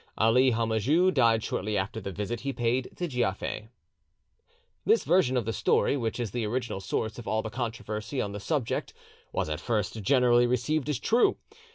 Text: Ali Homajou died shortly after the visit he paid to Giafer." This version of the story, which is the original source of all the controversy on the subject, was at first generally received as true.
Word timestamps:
Ali 0.17 0.49
Homajou 0.51 1.11
died 1.13 1.43
shortly 1.43 1.77
after 1.77 2.01
the 2.01 2.11
visit 2.11 2.39
he 2.39 2.51
paid 2.51 2.89
to 2.95 3.07
Giafer." 3.07 3.69
This 4.83 5.03
version 5.03 5.37
of 5.37 5.45
the 5.45 5.53
story, 5.53 5.95
which 5.95 6.19
is 6.19 6.31
the 6.31 6.43
original 6.43 6.79
source 6.81 7.19
of 7.19 7.27
all 7.27 7.43
the 7.43 7.51
controversy 7.51 8.19
on 8.19 8.31
the 8.31 8.39
subject, 8.39 8.95
was 9.31 9.47
at 9.47 9.59
first 9.59 10.01
generally 10.01 10.47
received 10.47 10.89
as 10.89 10.97
true. 10.97 11.37